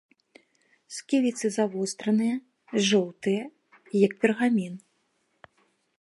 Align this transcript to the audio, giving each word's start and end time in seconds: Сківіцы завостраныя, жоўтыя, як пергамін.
Сківіцы 0.95 1.45
завостраныя, 1.57 2.35
жоўтыя, 2.89 3.43
як 4.09 4.19
пергамін. 4.25 4.73